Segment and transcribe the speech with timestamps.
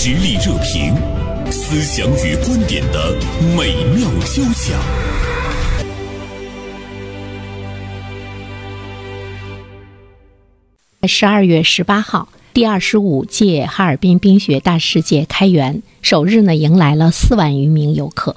[0.00, 0.94] 实力热评，
[1.50, 3.16] 思想与观点的
[3.56, 4.80] 美妙交响。
[11.02, 18.36] 十二月十八号，第二十五届哈尔滨冰雪大世界开园首日呢，迎来了四万余名游客。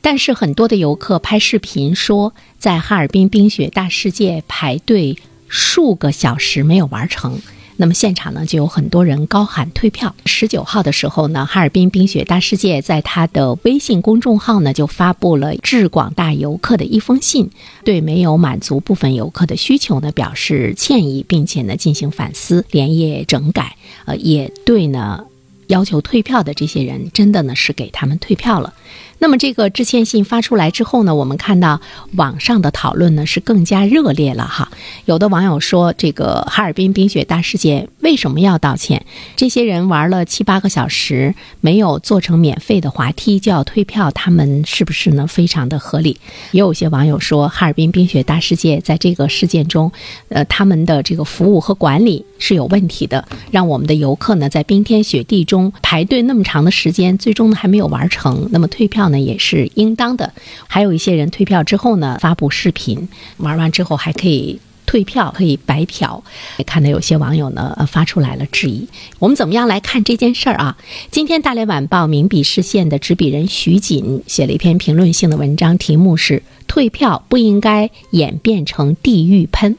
[0.00, 5.18] 但是很多的游客拍视频说，在哈尔滨冰雪大世界排队
[5.48, 7.42] 数个小时没有玩成。
[7.76, 10.14] 那么现场呢，就有很多人高喊退票。
[10.26, 17.50] 十九号的时候呢，哈尔滨冰雪大世界在他的微信公众号呢，就发布了致广大游客的一封信，
[17.84, 23.76] 对没有满足部分游客的需求呢表示歉意，并且呢进行反思，连夜整改。
[24.04, 25.24] 呃，也对呢
[25.68, 28.74] 要求退票的这些人，真的呢是给他们退票了。
[29.20, 31.80] 那么这个致歉信发出来之后呢，我们看到
[32.16, 34.70] 网上的讨论呢是更加热烈了哈。
[35.06, 39.06] 有的网友说，这个哈尔滨冰雪大世界为什么要道歉？
[39.34, 45.26] 这些人玩了七八个小时，没有做成免费的滑梯就要退票，他们是不是呢？
[45.26, 46.20] 非常的合理。
[46.52, 49.90] 也有些网友说，哈尔滨冰雪大世界在这个事件中，
[50.28, 59.18] 呃，他们的这个服务和管理是有问题的，让我们的游客呢在冰天雪地中排队那么长的时间，最终呢还没有玩成，那么退票呢？
[59.18, 60.30] 也是应当的，
[60.66, 64.60] 还有一些人退票之后呢，发布视频，玩完之后还可以
[64.94, 66.22] 退票，可以白嫖。
[66.64, 68.86] 看到有些网友呢，呃，发出来了质疑。
[69.18, 70.76] 我们怎么样来看这件事儿啊？
[71.10, 79.76] 今天《大连晚报》名笔视线的执笔人徐锦写了一篇评论性的文章，题目是“退票不应该演变成地狱喷”。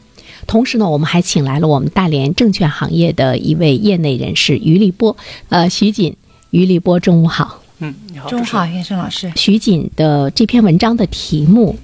[0.48, 5.16] 同时呢，我们还请来了我们大连证券行业的一位业内人士于立波。
[5.48, 6.14] 呃，徐锦，
[6.50, 7.62] 于立波，中午好。
[7.80, 9.32] 嗯，你好，中午好，袁生老师。
[9.38, 11.78] 徐锦的这篇文章的题目，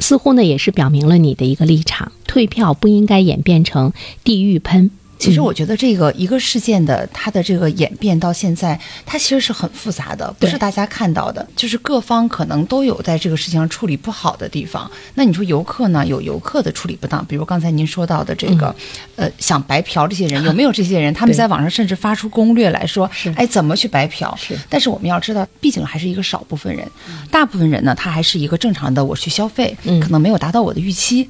[0.00, 4.88] 似乎呢也是表明了你的一个立场：退票不应该演变成地狱喷。
[5.18, 14.88] 其实我觉得这个一个事件的它的这个演变到现在，它其实是很复杂的，不是大家看到的，就是各方可能都有在这个事情上处理不好的地方。
[15.16, 16.06] 那你说游客呢？
[16.06, 18.72] 有游客的处理不当，比如刚才您说到的这个，
[19.16, 21.12] 呃，想白嫖这些人， 有没有这些人？
[21.12, 24.32] 他们在网上甚至发出攻略来说，哎，怎么去白嫖？
[24.36, 24.56] 是。
[24.68, 26.88] 但是我们要知道，毕竟还是一个少部分人，
[27.28, 31.28] 大部分人呢，他还是一个正常的我去消费，可能没有达到我的预期。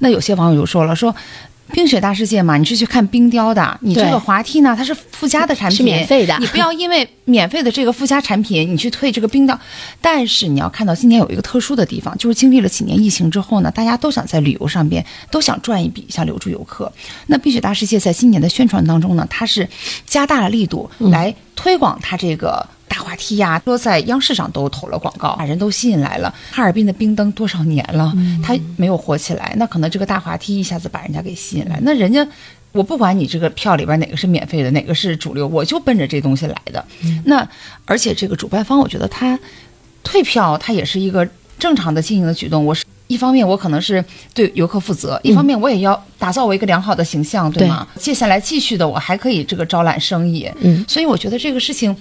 [0.00, 1.14] 那有些网友就说了，说。
[1.72, 3.78] 冰雪大世界嘛，你是去看冰雕的。
[3.80, 6.36] 你这个滑梯呢，它是附加的产品，是免费的。
[6.40, 9.56] 你不要因为免费的这个附加产品，你去退这个冰雕。
[10.00, 16.92] 但是你要看到今年有一个特殊的地方，就是经历了几年疫情之后呢，大家都想在旅游上边都想赚一笔，想留住游客。
[17.28, 19.68] 那冰雪大世界在今年的宣传当中呢，它是
[20.04, 22.66] 加大了力度来推广它这个。
[22.90, 26.34] 大滑梯呀，说在央视上都投了广告，把人都吸引来了。
[26.50, 28.12] 哈尔滨的冰灯多少年了，
[28.42, 31.78] 它没有火起来，那可能这个大滑梯一下子把人家给吸引来。
[31.82, 32.26] 那人家，
[32.72, 36.84] 我不管你这个票里边哪个是免费的，哪个是主流，我就奔着这东西来的。
[37.26, 37.48] 那
[37.84, 39.38] 而且这个主办方，我觉得他
[40.02, 41.26] 退票，他也是一个
[41.60, 42.66] 正常的经营的举动。
[42.66, 47.86] 我是一方面，我可能是对游客负责；一方面，我也要打造我一个良好的形象，对吗？
[47.96, 50.50] 接下来继续的，我还可以这个招揽生意。
[50.60, 51.96] 嗯，所以我觉得这个事情。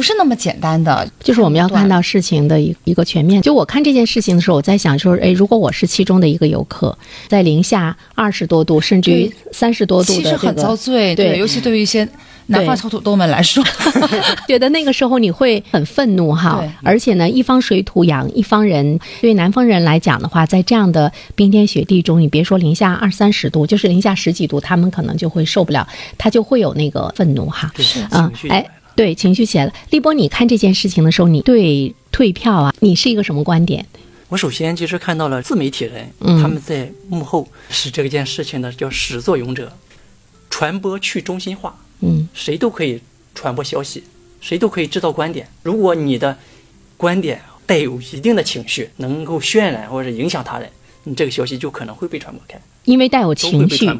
[0.00, 3.42] 不是那么简单的，就是我们要看到事情的一一个全面。
[3.42, 6.96] 就我看这件事情的时候，我在想说，哎，如果我是其中的一个游客，
[7.28, 11.14] 在零下二十多度，甚至于三十多度的其实很遭罪。
[11.14, 12.08] 对，尤其对于一些
[12.46, 13.62] 南方小土豆们来说，
[14.48, 16.64] 觉得那个时候你会很愤怒哈。
[16.82, 25.86] 而且呢，一方水土养一方人，对南方人来讲的话，在这样的冰天雪地中，你别说零下二三十度，就是零下十几度，他们可能就会受不了，
[26.16, 27.70] 他就会有那个愤怒哈。
[27.76, 28.64] 是啊，哎。
[28.96, 29.72] 对，情绪起来了。
[29.90, 33.86] 立波，你看这件事情的时候，你对退票啊，你是一个什么观点？
[34.28, 36.08] 我首先就是看到了自媒体人，
[36.40, 39.72] 他们在幕后是这件事情的叫始作俑者，
[40.48, 41.76] 传播去中心化。
[42.00, 43.00] 嗯，谁都可以
[43.34, 44.04] 传播消息，
[44.40, 45.48] 谁都可以制造观点。
[45.62, 46.36] 如果你的
[46.96, 50.70] 观点带有一定的情绪，能够渲染或者影响他人，
[51.04, 52.60] 你这个消息就可能会被传播开。
[52.84, 53.90] 因为带有情绪。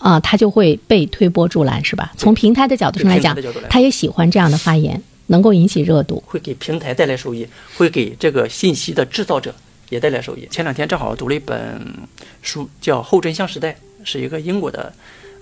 [0.00, 2.10] 啊，他就会被推波助澜，是吧？
[2.16, 3.36] 从平台的角度上来讲，
[3.68, 7.46] 他也喜欢这样的发言，能够引起热度，会给平台带来收益，
[7.76, 9.54] 会给这个信息的制造者
[9.90, 10.48] 也带来收益。
[10.50, 11.80] 前两天正好读了一本
[12.40, 13.72] 书，叫《后真相时代》，
[14.02, 14.90] 是一个英国的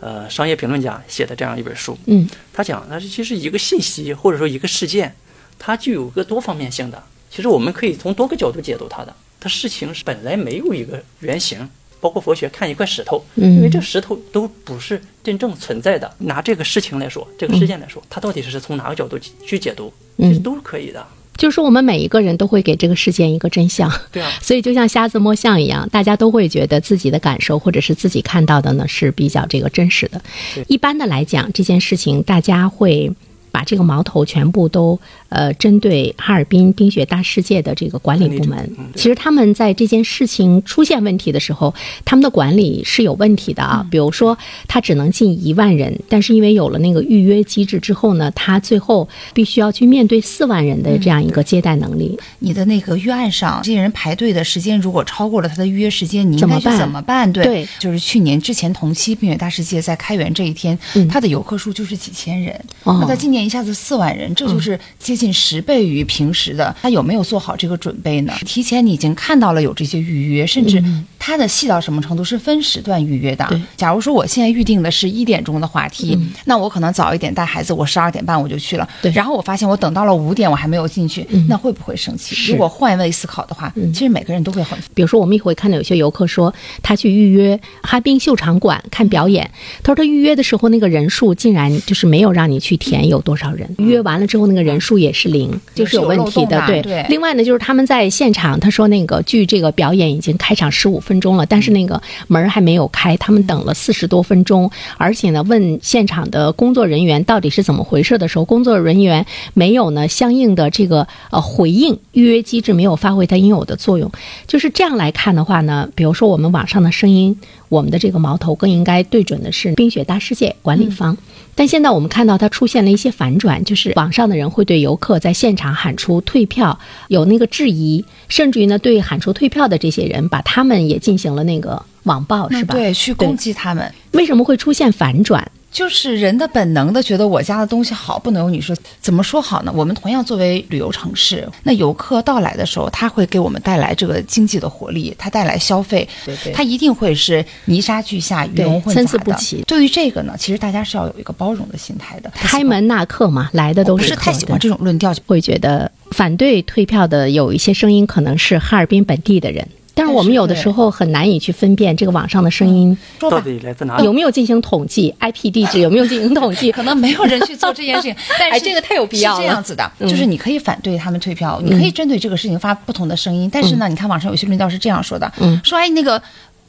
[0.00, 1.96] 呃商业评论家写的这样一本书。
[2.06, 5.14] 嗯，他讲，他是其实一个信息或者说一个事件，
[5.56, 7.00] 它具有个多方面性的。
[7.30, 9.14] 其实我们可以从多个角度解读它的。
[9.38, 11.68] 它事情是本来没有一个原型。
[12.00, 16.10] 包括佛学看一块石头，因为这石头都不是真正存在的。
[16.18, 21.04] 拿这个事情来说，这个事件来说，它到底是从哪个角度去解读，其实都是可以的。
[21.36, 23.88] 就是说，我们每一个人都会给这个事件一个真相。
[24.10, 24.28] 对啊。
[24.42, 30.20] 所以就像瞎子摸象一样，大家都会觉得自己的感受或者是自己看到的呢是比较这个真实的。
[30.66, 33.08] 一般的来讲，这件事情大家会
[33.52, 34.98] 把这个矛头全部都
[35.28, 38.70] 呃针对哈尔滨冰雪大世界的这个管理部门。
[38.94, 43.86] 其实他们在这件事情出现问题的时候，他们的管理是有问题的啊。
[43.90, 44.36] 比如说，
[44.66, 52.18] 他只能进一万人，但是因为有了那个预约机制之后呢，他最后必须要去面对四万人的这样一个接待能力。
[52.40, 57.32] 你的那个预案上，这些人排队的时间如果超过了他的预约时间，你应该怎么办怎么办？
[57.32, 62.54] 对，对就是去年之前同期冰雪大世界在开园这一天，嗯它的游客数就是几千人，
[62.84, 66.74] 哦那他今年一下子四万人，这就是接近十倍于平时的。
[66.80, 68.32] 他有没有做好这个准备呢？
[68.46, 70.82] 提前你已经看到了有这些预约，甚至
[71.28, 73.60] 它的细到什么程度是分时段预约的对。
[73.76, 78.88] 假如说我现在预定的是一点钟的话题，那我可能早一点带孩子，我十二点半我就去了。
[79.02, 79.12] 对。
[79.12, 82.50] 然后我发现我等到了五点我还没有进去，那会不会生气？
[82.50, 86.52] 如果换位思考的话，其实每个人都会很比如说，我们也会看到有些游客说，
[86.82, 89.50] 他去预约哈滨秀场馆看表演，
[89.82, 97.04] 他说他预约的时候那个人数竟然就是没有让你去填有多少人，预约完了之后那个人数也是零，就是有问题的对。
[97.10, 109.24] 另外呢，就是他们在现场，他说那个距这个表演已经开场十五分钟了，但是那个门儿还没有开，他们等了四十多分钟，而且呢，问现场的工作人员到底是怎么回事的时候，工作人员
[109.54, 114.10] 没有呢相应的这个呃回应，预约机制没有发挥它应有的作用。
[114.46, 117.38] 就是这样来看的话呢，比如说我们网上的声音，
[117.68, 121.16] 我们的这个矛头更应该对准的是冰雪大世界管理方。
[121.54, 126.78] 但现在我们看到它出现了一些反转，就是网上的人会对游客在现场喊出退票
[127.08, 132.74] 有那个质疑，甚至于呢对喊出退票的这些人，把他们也进行了那个网暴，是吧？
[132.74, 133.90] 对去攻击他们。
[134.12, 135.50] 为什么会出现反转？
[135.70, 138.76] 就是人的本能的觉得我家的东西好，不能有你说。
[139.00, 139.72] 怎么说好呢？
[139.74, 149.18] 我们同样作为旅游城市，那游客到来的时候，他会给我们带来这个经济的活力，他带来消费，对对他一定会是泥沙俱下、鱼龙混杂参的。
[149.18, 152.30] 差不齐对于这个呢，其实大家是要有一个包容的心态的。
[152.34, 163.38] 开门纳客嘛，来的都是客是太喜欢这种论调，会觉得反对退票的有一些声音可能是哈尔滨本地的人，但是我们有的时候很难以去分辨这个网上的声音说吧。
[163.38, 164.04] 到底来自哪里？
[164.04, 166.70] 有没有进行统计，IP 地址有没有进行统计。
[166.78, 176.20] 可能没有人去做这件事情， 但是、哎这个太有必要了是这样子的，嗯就是你可以反对他们退票，你可以针对这个事情发不同的声音，但是呢，你看网上有些论调是这样说的，嗯说哎那个。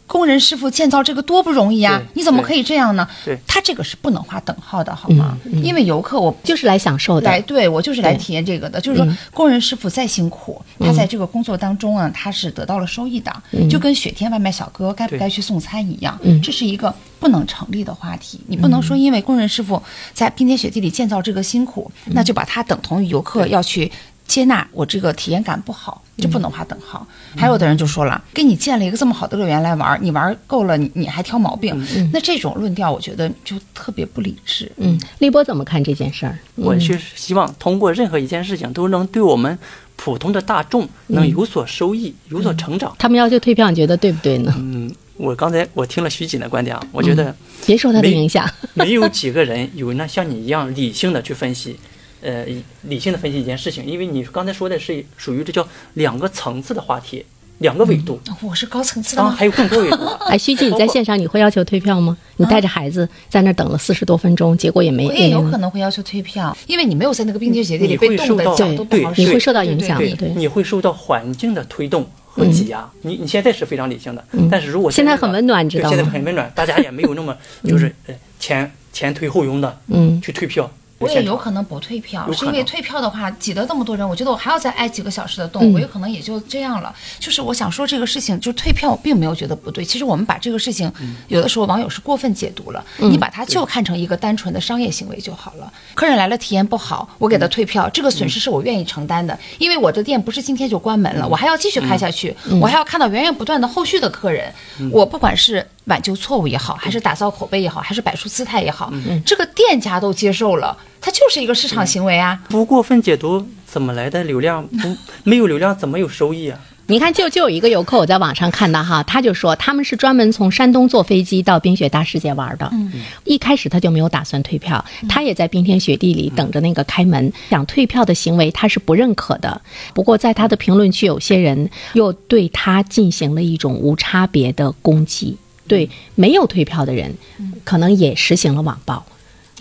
[0.10, 2.02] 工人师傅建造这个多不容易啊！
[2.16, 3.38] 你怎么可以这样呢对？
[3.46, 5.38] 他这个是不能划等号的，好吗？
[5.64, 13.32] 因为游客我就是来享受的来，对我就是来体验这个的，就是说工人师傅再辛苦，他在这个工作当中啊，他是得到了收益的，
[13.70, 18.42] 就跟雪天外卖小哥该不该去送餐一样，这是一个不能成立的话题。
[18.48, 19.80] 你不能说因为工人师傅
[20.12, 23.92] 在冰天雪地里建造这个辛苦，那就把它等同于游客要去。
[24.30, 27.06] 接纳我这个体验感不好，就不能划等号。
[27.36, 31.76] 还有的人就说了，给你建了一个这么好的乐园来玩，你玩够了，你你还挑毛病，
[32.14, 34.72] 那这种论调我觉得就特别不理智。
[34.78, 36.38] 嗯，立波怎么看这件事儿？
[36.56, 39.58] 我是希望通过任何一件事情都能对我们
[39.96, 42.96] 普通的大众能有所收益、有所成长。
[43.00, 44.54] 他们要求退票，你觉得对不对呢？
[44.60, 47.36] 嗯，我刚才我听了徐锦的观点啊，我觉得
[47.66, 48.48] 别受他的影响。
[48.76, 51.76] 没有几个人有那像你一样理性的去分析，
[52.22, 52.46] 呃，
[52.84, 57.26] 理性的分析一件事情，因为你刚才说的是属于这叫两个层次的话题，
[57.60, 59.30] 两个维度，我是高层次的吗？
[59.30, 60.20] 当然还有更多维度的。
[60.28, 62.18] 哎，徐静，你在线上你会要求退票吗？
[62.38, 72.90] 你带着孩子在那儿等了四十多分钟，结果也没我也有可能会要求退票，因为你没有在那个冰天雪地里你被冻的会受到脚都不好使，你会受到影对响对对你会受到环境的推动和挤压。
[73.02, 80.70] 你你现在是非常理性的，但是如果嗯现在这个很温暖你知对现在很温暖，大家也没有那么就是呃前前推后拥的嗯去退票。
[81.00, 86.94] 我也有可能不退票，是因为退票的话挤得那么多人，我觉得我还要再挨几个小时的嗯冻，我有可能也就这样了。
[87.20, 89.84] 就是我想说这个事情，就退票我并没有觉得不对。
[89.84, 95.72] 其实我们把这个事情，嗯有的时候网友是过分解读了，你把它就看成一个单纯的商业行为就好了。
[95.96, 104.54] 客人来了体验不好，我给他退票，这个损失是我愿意承担的，因为我的店不是今天就关门了，我还要继续开下去，我还要看到源源不断的后续的客人。
[104.92, 108.94] 我不管是挽救错误也好，还是打造口碑也好，还是摆出姿态也好，
[109.26, 112.40] 这个店家都接受了，它就是一个市场行为啊。
[112.48, 114.66] 不过分解读怎么来的流量？
[114.68, 116.60] 不 没有流量怎么有收益啊？
[116.88, 122.68] 你看，就就有一个游客，我在网上看到哈，他就说他们是专门从山东坐飞机到冰雪大世界玩的。
[122.72, 122.92] 嗯，
[123.26, 127.32] 一开始他就没有打算退票，他也在冰天雪地里等着那个开门。
[127.52, 129.62] 想退票的行为他是不认可的。
[129.94, 135.38] 不过在他的评论区，有些人又对他进行了一种无差别的攻击。
[135.70, 137.16] 对没有退票的人，
[137.64, 139.06] 可能也实行了网暴。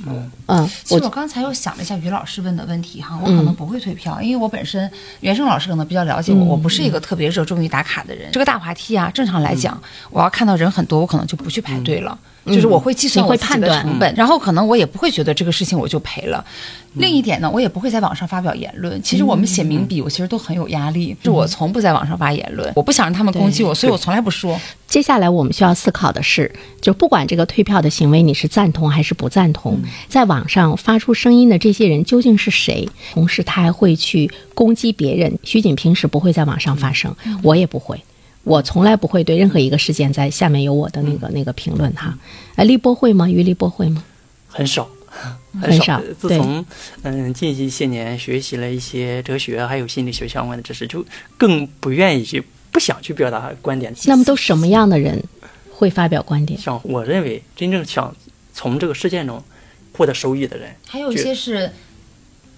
[0.06, 4.88] 嗯，我其实我刚才又想了一下于老师问的问题哈，我可能不会退票，因为我本身
[5.20, 8.30] 袁生老师可能比较了解我，我不是一个特别热衷于打卡的人。
[8.32, 12.16] 这个大滑梯啊，正常来讲，我要看到人很多，我可能就不去排队了。
[12.46, 16.44] 就是我会计算我自己的会判断成本，然后可能我也不会觉得这个事情我就赔了。
[16.94, 19.00] 另一点呢，我也不会在网上发表言论。
[19.02, 24.58] 其实我们写名笔，我其实都很有压力，是我从不在网上发言论，我不想让他们攻击我，所以我从来不说。
[24.86, 29.78] 接下来我们需要思考的是，就不管这个退票的行为你是赞同还是不赞同，
[30.08, 32.88] 在网上发出声音的这些人究竟是谁？
[33.12, 35.38] 同时，他还会去攻击别人。
[35.44, 38.02] 徐锦平时不会在网上发声，我也不会，
[38.48, 42.16] 我从来不会对任何一个事件在下面有我的那个那个评论哈。
[42.56, 43.28] 哎，立波会吗？
[43.28, 44.02] 于立波会吗？
[44.48, 44.88] 很少。
[45.60, 46.00] 很少。
[46.18, 46.64] 自从
[47.02, 51.04] 嗯近一些年学习了一些哲学还有心理学相关的知识，就
[51.36, 53.94] 更不愿意去、不想去表达观点。
[54.06, 55.22] 那么都什么样的人
[55.70, 56.58] 会发表观点？
[56.58, 58.14] 像我认为，真正想
[58.54, 59.42] 从这个事件中
[59.92, 61.70] 获得收益的人，还有一些是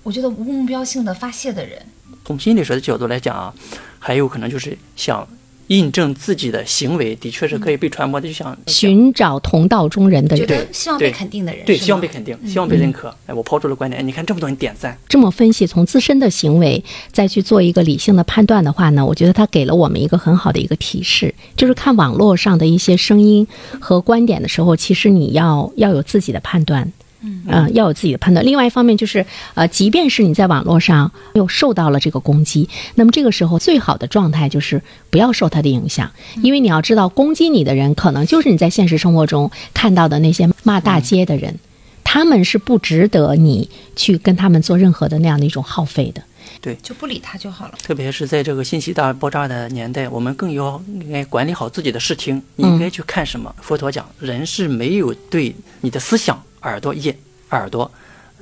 [0.04, 1.82] 我觉得无目标性的发泄的人。
[2.24, 3.52] 从心理学的角度来讲啊，
[3.98, 5.26] 还有可能就是想。
[5.70, 13.14] 印证自己的行为的确是可以被传播的，就像寻找同道中人的人，对，希望被肯定的人，对，希望被肯定，希望被认可。
[13.26, 14.98] 哎，我抛出了观点，你看这么多人点赞。
[15.08, 23.46] 这么分析，从自身的行为再去做一个理性的判断的话呢，我觉得他给了我们一个很好的一个提示，就是看网络上的一些声音
[23.80, 26.92] 和观点的时候，其实你要要有自己的判断。
[27.22, 28.44] 嗯，要有自己的判断。
[28.44, 29.24] 另外一方面就是，
[29.54, 36.10] 呃，即便是你在网络上又受到了这个攻击，那么这个时候最好的状态就是不要受他的影响，
[36.42, 41.58] 因为你要知道，攻击你的人可能就是你在现实生活中看到的那些骂大街的人，
[42.04, 46.22] 他们是不值得你去跟他们做任何的那样的一种耗费的。
[46.62, 47.74] 对，就不理他就好了。
[47.82, 53.54] 特别是在这个信息大爆炸的年代，我们更要应该管理好自己的视听，应该去看什么。
[53.60, 56.42] 佛陀讲，人是没有对你的思想。
[56.62, 57.16] 耳朵、眼、
[57.50, 57.90] 耳朵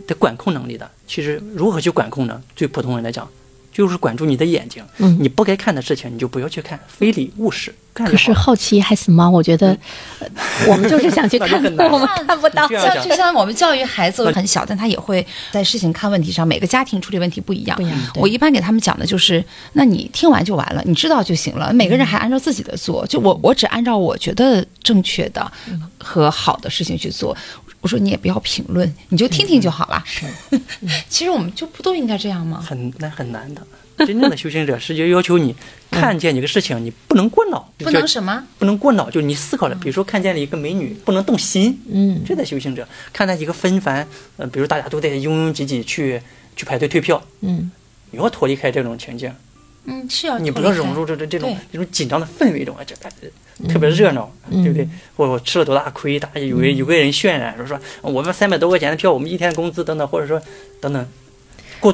[0.06, 2.40] 的管控能力的，其实如何去管控呢？
[2.54, 3.28] 对普通人来讲，
[3.72, 4.82] 就是管住你的眼睛。
[4.98, 7.75] 嗯，你不该看的事情，你就不要去看，非礼勿视。
[7.94, 9.76] 可是好奇害死猫，我觉得
[10.68, 11.60] 我们就是想去 看，
[11.90, 12.68] 我们 看不到。
[12.68, 17.76] 像就像我们教育孩子很小，但他也会在事情看问题上，每个家庭处理问题不一样。
[17.76, 17.98] 不一样。
[18.14, 21.72] 我一般给他们讲的就是，那你听完就完了，你知道就行了。
[21.72, 25.50] 每个人还按照自己的做，就我我只按照我觉得正确的
[25.98, 27.37] 和好的事情去做。
[27.80, 30.02] 我说你也不要评论，你就听听就好了。
[30.04, 30.26] 是，
[31.08, 32.61] 其实我们就不都应该这样吗？
[32.61, 33.66] 很难很难的。
[34.06, 35.54] 真正的修行者是就要求你
[35.90, 37.68] 看见一个事情，你不能过脑。
[37.78, 38.44] 不能什么？
[38.58, 39.75] 不能过脑，就你思考了。
[39.75, 41.80] 比如说看见了一个美女，不能动心。
[41.90, 44.06] 嗯，这在修行者看到一个纷繁，
[44.37, 46.20] 呃，比如大家都在拥拥挤挤去
[46.54, 47.20] 去排队退票。
[47.40, 47.70] 嗯，
[48.12, 49.32] 你要脱离开这种情境。
[49.87, 52.94] 嗯，是要你不能融入这这这种这种紧张的氛围中啊，这
[53.66, 54.88] 特别热闹，对不对？
[55.16, 56.20] 我我吃了多大亏？
[56.20, 60.40] 大家有有个人渲染说说我们三百多块钱的票，我们一天工资等等，或者说
[60.80, 61.06] 等等。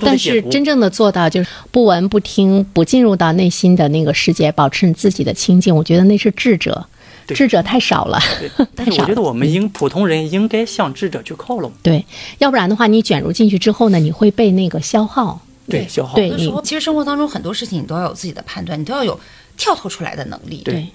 [0.00, 6.86] 但是真正的做到就是不闻不听，不进入到内心的那个世界，保持你自己的清净，我觉得那是智者。
[7.28, 8.18] 智者太少了。
[8.74, 11.70] 但是我觉得我们应普通人应该向智者去靠拢。
[11.82, 12.04] 对，
[12.38, 15.40] 要不然的话，你卷入进去之后呢，你会被那个消耗。
[15.68, 16.14] 对，消耗。
[16.14, 16.30] 对，
[16.62, 19.18] 其实生活当中很多事情你都要有自己的判断，你都要有
[19.56, 20.62] 跳脱出来的能力。
[20.64, 20.86] 对。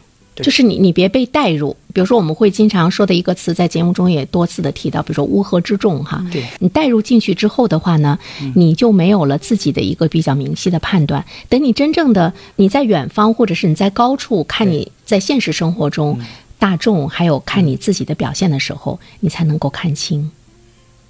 [0.43, 1.75] 就是你，你别被带入。
[1.93, 6.23] 比如说，我们会经常说的一个词，在节目中也多次的提到，比如说乌合之众，哈。
[6.31, 6.43] 对。
[6.59, 8.17] 你带入进去之后的话呢，
[8.55, 11.25] 你就没有了自己的一个比较明晰的判断。
[11.49, 16.19] 等你真正的你在远方，或者是你在高处看你在现实生活中
[16.57, 20.29] 大众，还有看你自己的表现的时候，你才能够看清。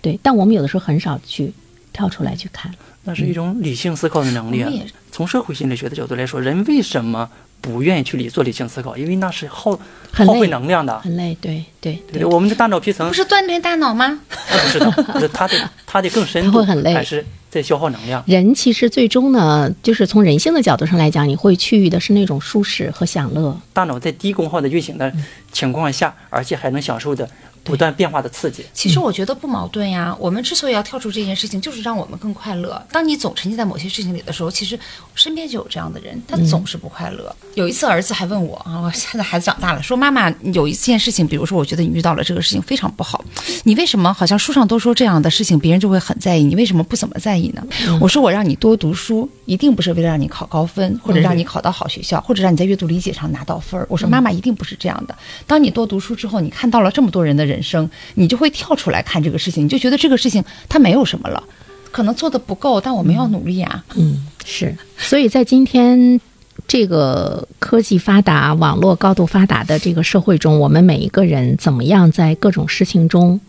[0.01, 0.17] 对。
[0.23, 1.51] 但我们有的时候很少去
[1.91, 2.73] 跳出来去看。
[3.03, 4.71] 那是一种理性思考的能力啊。
[5.11, 7.29] 从社会心理学的角度来说，人为什么？
[7.61, 9.77] 不愿意去理做理性思考，因为那是耗
[10.11, 11.37] 耗费能量的，很累。
[11.41, 14.19] 对对对，我们的大脑皮层不是锻炼大脑吗？
[14.49, 18.23] 不是的，不是它的，它的更深 会很累，还是在消耗能量。
[18.25, 23.57] 人其实最终呢，就是从人性的角度上来讲，你会趋于的是那种舒适和享乐。
[23.73, 25.11] 大脑在低功耗的运行的
[25.51, 27.29] 情况下，而且还能享受的。
[27.69, 30.15] 不断变化的刺激，其实我觉得不矛盾呀。
[30.19, 32.81] 我们之所以要跳出这件事情，就是让我们更快乐。
[32.91, 34.77] 当你总沉浸在某些事情里的时候，其实
[35.13, 37.35] 身边就有这样的人，他总是不快乐。
[37.53, 43.23] 有一次，儿子还问我啊，我现在孩子长大了，说妈妈，有一件事情，比如说，我觉得你遇到了这个事情非常不好，
[43.63, 47.65] 你为什么好像书上都说这样的事情，别人就会很在意，你为什么不怎么在意呢？
[48.01, 53.85] 我说我让你多读书，一定不是为了让你考高分，或者让你考到好学校，或者让你在阅读理解上拿到分儿。
[53.89, 55.15] 我说妈妈一定不是这样的。
[55.45, 61.43] 当你多读书之后，你看到了这么多人的人生，你就会跳出来看这个事情，你就觉得这个事情它没有什么了，
[61.91, 63.83] 可能做的不够，但我们要努力啊。
[63.95, 64.75] 嗯，是。
[64.97, 66.19] 所以在今天
[66.67, 73.39] 这个科技发达、网络高度发达的这个社会中，我们每一个人怎么样在各种事情中，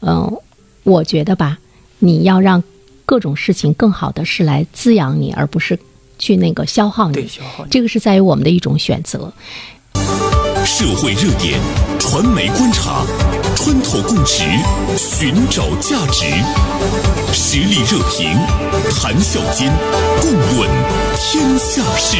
[0.00, 0.38] 嗯，
[0.84, 1.58] 我觉得吧，
[1.98, 2.62] 你要让
[3.04, 5.78] 各种事情更好的是来滋养你，而不是
[6.18, 7.14] 去那个消耗你。
[7.14, 7.66] 对，消耗。
[7.68, 9.32] 这个是在于我们的一种选择。
[10.64, 11.58] 社会热点，
[11.98, 13.04] 传媒观察。
[13.70, 14.42] 穿透共识，
[14.96, 16.26] 寻找价值，
[17.32, 18.36] 实力热评，
[18.96, 19.72] 谈笑间，
[20.20, 20.68] 共论
[21.16, 22.16] 天下事。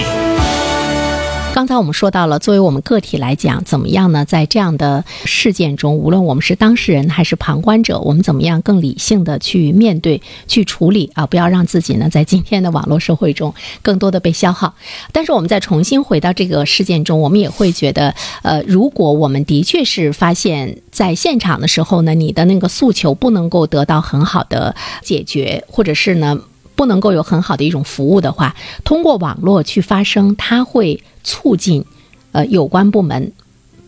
[1.60, 4.24] 刚才我们说到了，作为我们个体来讲，怎么样呢？
[4.24, 11.26] 在这样的事件中，无论我们是当事人还是旁观者，我们怎么样更理性的去面对、去处理啊？
[11.26, 13.52] 不要让自己呢在今天的网络社会中
[13.82, 14.74] 更多的被消耗。
[15.12, 26.40] 但是我们再重新回到这个事件中，我们也会觉得，呃，如果我们的确是发现，在现场的时候呢，你的那个诉求不能够得到很好的解决，或者是呢。
[26.76, 31.84] 不能够有很好的一种服务的话，通过网络去发声，它会促进
[32.32, 33.32] 呃有关部门，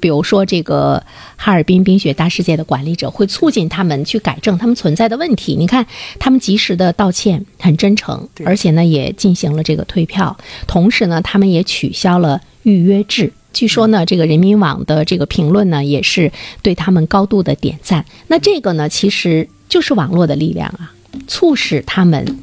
[0.00, 1.02] 比如说这个
[1.36, 5.54] 哈尔滨冰雪大世界的管理者，会促进他们去改正他们存在的问题。
[5.54, 5.86] 你看，
[6.18, 10.36] 他们及时的道歉，很真诚，而且呢也进行了这个退票，
[10.66, 13.32] 同时呢他们也取消了预约制。
[13.52, 18.04] 据说呢，这个人民网的这个评论呢也是对他们高度的点赞。
[18.26, 20.92] 那这个呢，其实就是网络的力量啊，
[21.28, 22.38] 促使他们。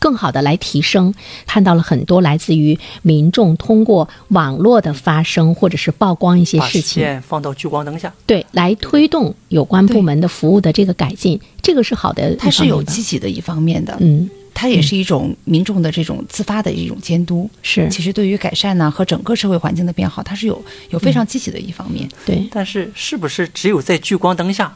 [0.00, 1.14] 更好的来提升，
[1.46, 24.74] 看到了很多来自于民众通过网络的发声，或者是曝光一些事情，放到聚光灯下，对，来推动有关部门的服务的这个改进，这个是好的，它是有积极的一方面的，嗯，它也是一种民众的这种自发的一种监督，是，其实对于改善呢和整个社会环境的变好，它是有有非常积极的一方面，对，但是是不是只有在聚光灯下，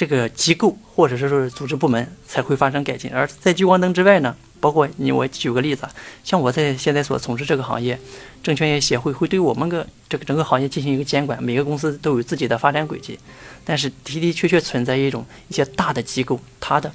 [0.00, 4.34] 这个机构或者是说组织部门才会发生改进，而在聚光灯之外呢？
[4.58, 5.86] 包括你，我举个例子，
[6.24, 8.00] 像我在现在所从事这个行业，
[8.42, 13.18] 证券业协会会对我们个这个整个行业进行一个监管，每个公司都有自己的发展轨迹，
[13.62, 16.90] 但是的的确确存在一种一些大的机构，它的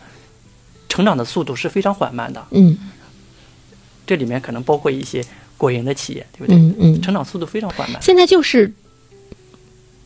[0.90, 2.44] 成长的速度是非常缓慢的。
[2.50, 2.76] 嗯，
[4.08, 5.24] 这里面可能包括一些
[5.58, 6.56] 国营的企业，对不对？
[6.56, 8.02] 嗯嗯，成长速度非常缓慢。
[8.02, 8.74] 现在就是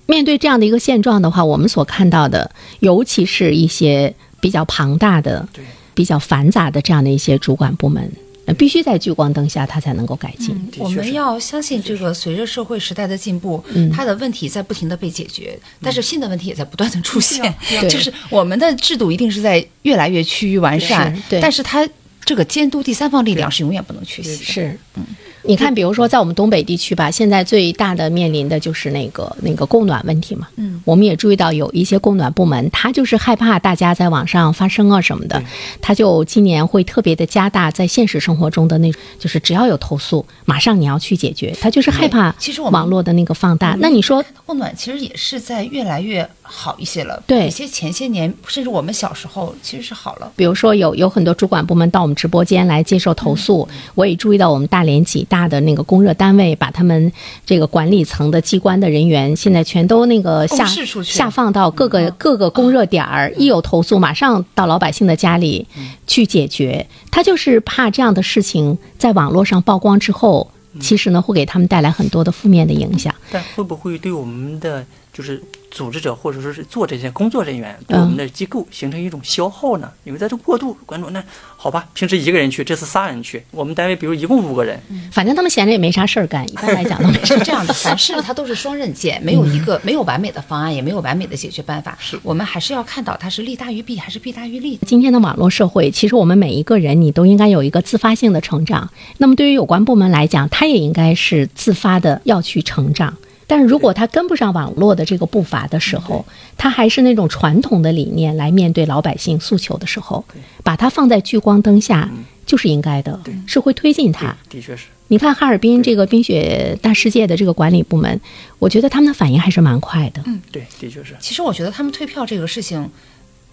[0.09, 5.47] 面对这样的一个现状的话，我们所看到的，尤其是一些比较庞大的。
[5.95, 8.09] 比较繁杂的这样的一些主管部门，
[8.57, 10.55] 必须在聚光灯下，它才能够改进。
[10.77, 17.53] 我们要相信这个，随着社会时代的进步，它的问题在不停的被解决，但是新的问题也在不断的出现。
[17.89, 21.85] 就是我们的制度一定是在越来越趋于完善，但是它
[22.23, 24.45] 这个监督第三方力量是永远不能缺席的。
[24.45, 25.03] 是，嗯。
[25.43, 30.47] 你看，比如说在我们东北地区吧，现在最大的面临的就是那个那个供暖问题嘛。
[30.57, 35.41] 嗯，我们也注意到有一些供暖部门，他就是害怕大家在网上发声啊什么的，
[35.81, 41.55] 他就今年会特别的加大在现实生活中的那，就是只要有投诉，马上你要去解决。
[41.61, 43.77] 他就是害怕其实网络的那个放大。
[43.79, 47.21] 那你说供暖其实也是在越来越好一些了。
[47.27, 50.31] 对，有些前些年甚至我们小时候其实是好了。
[50.35, 56.13] 比如说有有很多主管部门到我们直播间来接受投诉，我也注意到我们大连几大的那个供热。
[56.15, 57.11] 单位把他们
[57.45, 60.65] 这个管理层的机关的人员，现在全都那个下
[61.03, 65.67] 下放到各个各个供热点儿，一有投诉马上到老百姓的家里
[66.07, 66.85] 去解决。
[67.11, 73.13] 他就是怕这样的事情在网络上曝光之后，其实呢会给他们带来很多的负面的影响。
[73.31, 74.83] 但会不会对我们的
[75.13, 75.41] 就是？
[75.71, 79.91] 组织者或者说是做这些工作人员对我们的机构形成一种消耗呢？
[80.03, 81.23] 因为在这过度关注，那
[81.55, 84.79] 好吧，平时一个人去，这次仨人去，我们单位比如一共五个人，
[85.11, 87.73] 反正他们闲着也没啥事儿干，一般来讲都是这样的。
[87.79, 91.97] 凡事它都是双刃剑，没有一个没有完美的方案，也没有完美的解决办法。
[91.99, 94.79] 是我们还是要看到它是利大于弊还是弊大于利。
[94.85, 98.89] 今天的网络社会，其实我们每一个人你都应该有一个自发性的成长。
[99.17, 103.15] 那么对于有关部门来讲，他也应该是自发的要去成长。
[103.49, 106.23] 但是如果他跟不上网络的这个步伐的时候，
[106.55, 110.23] 他还是那种传统的理念来面对老百姓诉求的时候，
[110.63, 112.07] 把它放在聚光灯下
[112.45, 114.37] 就是应该的，是会推进它。
[114.47, 114.85] 的确是。
[115.07, 118.21] 你看哈尔滨这个冰雪大世界的这个管理部门，
[118.59, 120.21] 我觉得他们的反应还是蛮快的。
[120.27, 121.15] 嗯，对，的确是。
[121.19, 122.87] 其实我觉得他们退票这个事情。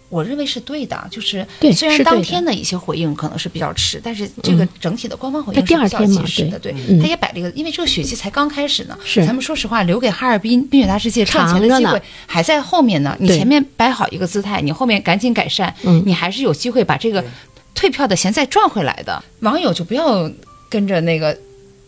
[0.09, 6.59] 我认为是对的，就是虽然当天的一些回应可能是比较迟，但是这个整体的官方回应是比较及时的。
[6.59, 8.97] 对，他也摆了一个，因为这个雪季才刚开始呢。
[9.05, 13.17] 是，咱们说实话，留给哈尔滨冰雪大世界赚钱的机会还在后面呢。
[13.19, 17.25] 你前面摆好一个姿态，你后面赶紧改善，你还是有机会把这个
[17.75, 19.23] 退票的钱再赚回来的。
[19.41, 20.31] 网友就不要
[20.69, 21.37] 跟着那个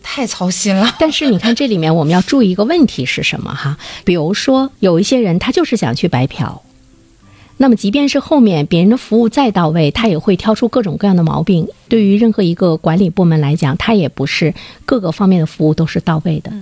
[0.02, 0.92] 太操心了。
[0.98, 3.78] 但是你看这里面我们要注意一个问题是什么哈？
[4.04, 6.60] 比如说有一些人他就是想去白嫖。
[7.60, 11.68] 那么，即便是后面别人的服务再到位，他也会挑出各种各样的毛病。
[11.88, 14.54] 对于任何一个管理部门来讲，他也不是
[14.86, 16.52] 各个方面的服务都是到位的。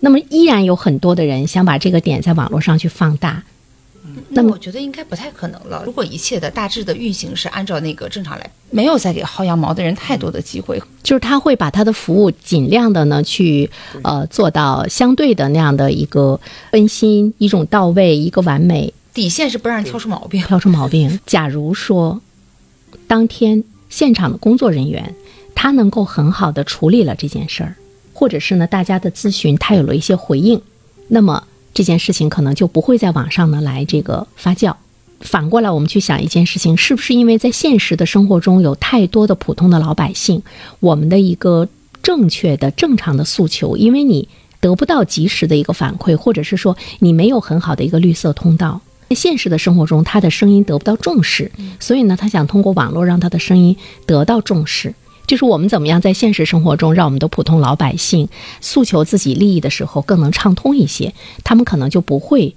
[0.00, 3.42] 那么，依然有很多的人想把这个点在网络上去放大。
[4.30, 5.82] 那么我觉得应该不太可能了。
[5.86, 13.70] 如果一切的大致的运行是按照那个正常来，没有再给薅羊毛的人太多的机会，就是他会把他的服务尽量的呢去
[14.02, 16.38] 呃做到相对的那样的一个
[16.72, 18.92] 温馨、一种到位、一个完美。
[19.12, 20.42] 底线是不让人挑出毛病。
[20.42, 21.18] 挑出毛病。
[21.26, 22.20] 假如说
[23.06, 25.14] 当天现场的工作人员
[25.54, 27.76] 他能够很好的处理了这件事儿，
[28.12, 30.60] 或者是呢大家的咨询他有了一些回应，
[31.08, 31.44] 那么
[31.74, 34.74] 这件事情可能就不会在网上呢来这个发酵。
[35.20, 40.42] 反过来，我们去想一件事情，是不是因为在现实的生活中有太多的普通的老百姓，
[40.80, 41.68] 我们的一个
[42.02, 44.28] 正确的、正常的诉求，因为你
[44.60, 54.94] 得不到及时的一个反馈，或者是说你没有很好的一个绿色通道，在现实的生活中，他的声音得不到重视，所以呢，他想通过网络让他的声音得到重视。
[55.26, 58.28] 就是我们怎么样在现实生活中，让我们的普通老百姓
[58.60, 62.54] 诉求自己利益的时候更能畅通一些，他们可能就不会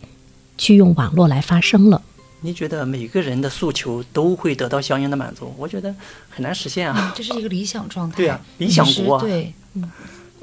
[0.56, 2.04] 去用网络来发声了。
[2.42, 5.52] 你觉得每个人的诉求都会得到相应的满足？
[5.58, 5.96] 我觉得
[6.30, 7.12] 很难实现啊。
[7.16, 8.18] 这是一个理想状态。
[8.18, 9.90] 对啊理想国啊对，嗯，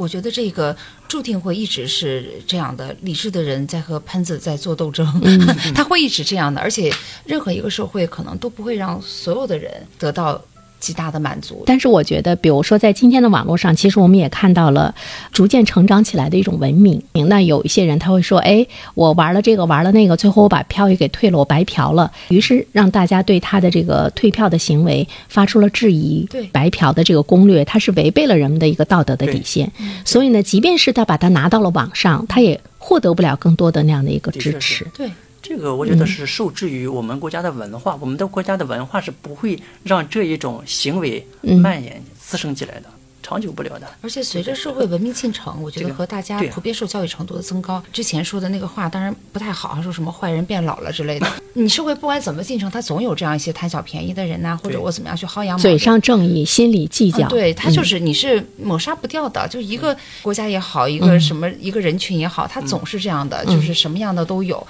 [0.01, 0.75] 我觉得这个
[1.07, 2.97] 注定会一直是这样的。
[3.03, 5.07] 理智的人在和喷子在做斗争，
[5.77, 6.59] 他会一直这样的。
[6.59, 6.91] 而且，
[7.27, 10.43] 任何一个社会可能都不会让所有的人得到
[10.81, 11.63] 极大的满足。
[11.67, 14.93] 但是我觉得，比如说在今天的网络上，其实我们也看到了
[15.31, 17.01] 逐渐成长起来的一种文明。
[17.29, 26.27] 那有一些人他会说：“哎，我玩了这个，玩了那个，最后我把票也给退了，我白嫖了。”于是让大家对他的这个退票的行为发出了质疑。
[26.31, 29.71] 对白嫖的这个攻略，它是违背了人们的一个道德的底线。
[30.05, 34.87] 所以呢，即便是他把它拿到了网上，他也获得不了更多的那样的一个支持。
[34.97, 35.11] 对，
[35.51, 42.85] 这个我觉得是受制于我们国家的文化，我们的国家的文化是不会让这一种行为蔓延、滋生起来的，
[43.21, 43.89] 长久不了的。
[44.01, 51.27] 而且随着社会文明进程，我觉得和大家普遍受教育程度的增高，之前说的那个话当然不太好，说什么坏人变老了之类的。
[51.55, 57.27] 你社会不管怎么进程，他总有这样一些贪小便宜的人呐、或者我怎么样去薅羊毛嘴上正义，心里计较。
[57.27, 64.65] 嗯对他就是你是抹杀不掉的，就一个国家也好，一个什么一个人群也好，他总是这样的，就是什么样的都有，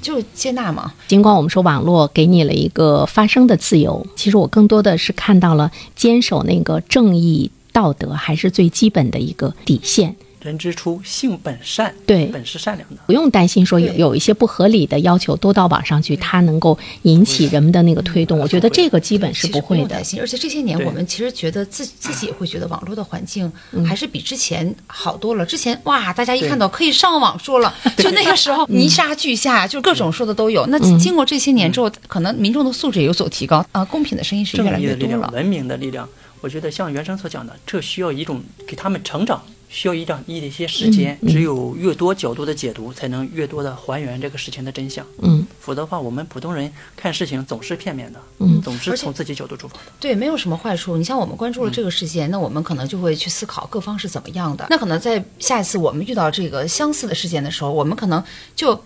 [0.00, 0.92] 就接纳嘛。
[1.08, 10.16] 尽管我们说网络给你了一个发声的自由，其实我更多的是看到了坚守那个正义道德还是最基本的一个底线。
[10.44, 12.96] 人之初，性本善，对本是善良的。
[13.06, 18.38] 不用担心说有有一些不合理的要求都到网上去，它能够引起人们的那个推动。
[18.38, 20.04] 我觉得这个基本是不会的用担。
[20.04, 25.46] 心，而且这些年我们其实觉得自自己也会觉得网络的环境嗯还是比之前好多了。
[25.46, 30.66] 之前哇，大家一看到可以上网说了， 就那个时候泥沙俱下，就各种说的都有。
[30.66, 35.32] 那嗯经过这些年之后，可能民众的素质也有所提高啊，公平的声音是越来正义的力量，越多了。
[35.32, 36.06] 文明的力量。
[36.40, 39.42] 我觉得像袁生所讲的，这需要一种给他们成长，
[39.74, 41.18] 需要一点一些时间。
[41.20, 45.04] 嗯只有越多角度的解读，才能越多的还原这个事情的真相。
[45.20, 49.92] 嗯，否则的话，我们普通人看事情总是片面的，嗯总是从自己角度出发的。
[49.98, 50.96] 对，没有什么坏处。
[50.96, 54.66] 你像我们关嗯注了这个事件，那我们可能就会去思考各方是怎么样的。
[54.70, 58.22] 那可能在下一次我们遇到这个相似的事件的时候，我们可能
[58.54, 58.80] 就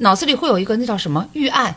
[0.00, 1.74] 脑子里会有一个那叫什么预案，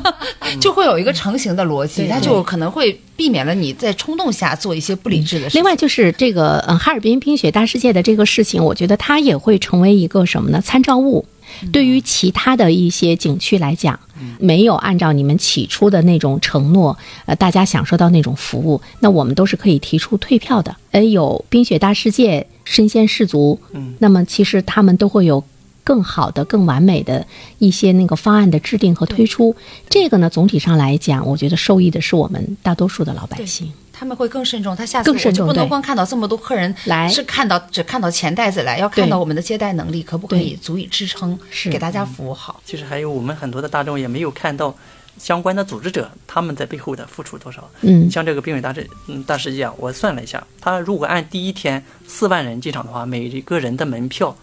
[0.60, 5.58] 就会有一个成型的逻辑，对它就可能会避免了你在冲动下做一些不理智的事情。
[5.58, 10.60] 另外就是这个，嗯，哈尔滨冰雪大世界的这个事情，我觉得它也会成为一个什么呢？
[10.60, 11.24] 参照物。
[11.70, 13.98] 对于其他的一些景区来讲，
[14.38, 20.74] 没有按照你们起初的那种承诺，呃，大家享受到那种服务，那我们都是可以提出退票的。
[20.92, 25.44] 呃，有冰雪大世界身先士卒，嗯，那么其实他们都会有
[25.84, 27.26] 更好的、更完美的
[27.58, 29.54] 一些那个方案的制定和推出。
[29.88, 33.72] 这个呢，总体上来讲，我觉得受益的是我们大多数的老百姓。
[33.92, 42.60] 他们会更慎重，他下次更慎重我就不能光看到这么多客人来是看到只看到钱袋子来，要看到我们的接待能力可不可以足以支撑，是给大家服务好。
[42.64, 44.74] 其实还有我们很多的大众也没有看到
[45.18, 47.70] 相关的组织者他们在背后的付出多少。
[47.82, 54.34] 嗯像这个冰雪大世嗯大世界啊，我算了一下，他如果按第一天四万人进场的话，每一个人的门票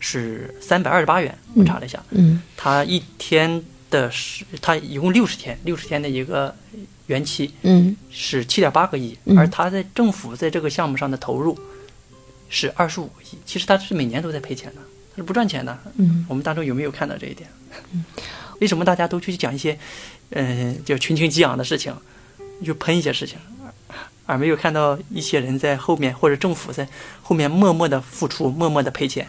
[0.00, 1.36] 是三百二十八元。
[1.54, 6.54] 我查了一下，嗯他一天的是他一共六十天，六十天的一个
[7.06, 11.58] 原期嗯是七点八个亿，嗯而他在政府在这个项目上的投入
[12.48, 13.38] 是二十五个亿。
[13.44, 14.80] 其实他是每年都在赔钱的，
[15.12, 15.78] 他是不赚钱的。
[15.96, 17.48] 嗯，我们当中有没有看到这一点？
[18.60, 19.78] 为什么大家都去讲一些，
[20.30, 21.94] 嗯、就群情激昂的事情，
[22.64, 23.38] 就喷一些事情，
[24.26, 26.88] 而没有看到一些人在后面或者政府在
[27.22, 29.28] 后面默默的付出，默默的赔钱？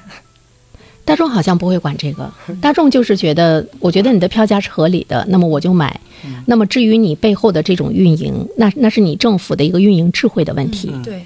[1.09, 5.99] 大众好像不会管这个，大众就是觉得，我觉得你的票价是合理的，那么我就买。
[6.45, 10.91] 那么至于你背后的这种运营，那那是你政府的一个运营智慧的问题。
[10.93, 11.25] 嗯对，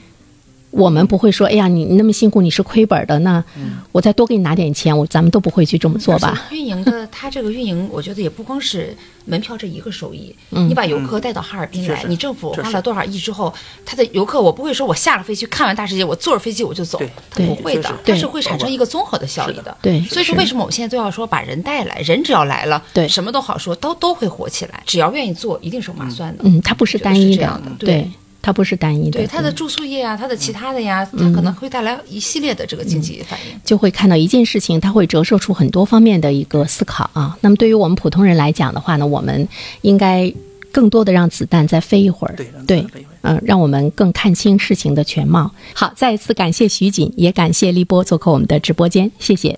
[0.74, 3.44] 我们不会说，哎呀，你你那么辛苦，你是亏本的，那
[3.92, 6.48] 我再多给你拿点钱，我咱们都不会去这么做吧？
[6.52, 10.36] 运营的，它这个运营，我觉得也不光是门票这一个收益。
[10.50, 13.54] 你把游客带到哈尔滨来，是你政府花了多少亿之后，
[13.86, 17.00] 他的游客，我不会说我下了飞机看完大世界，我坐着飞机我就走。
[17.36, 19.78] 不会的就是，它是会产生一个综合的效益的。
[19.82, 23.08] 对所以说为什么我们现在都要说把人带来，人只要来了，对。
[23.08, 26.44] 什么都好说，都都会火起来，只要愿意做，一定是划算的。
[26.46, 27.94] 嗯，它不是单一的这样的，对。
[27.94, 28.12] 对，
[28.44, 33.60] 它不是单一的，对它的住宿业啊，它的其他的呀，它可能会带来一系列的这个经济反应。
[33.64, 37.36] 就会看到一件事情，它会折射出很多方面的一个思考啊。
[37.42, 39.48] 那么对于我们普通人来讲的话呢，我们
[39.82, 40.32] 应该
[40.74, 42.36] 更多的让子弹再飞一会儿，
[42.68, 42.86] 对
[43.26, 45.50] 嗯、让我们更看清事情的全貌。
[45.74, 49.50] 好，再一次感谢徐锦，也感谢立波做客我们的直播间，谢谢。